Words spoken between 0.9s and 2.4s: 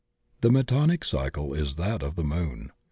cycle is that of the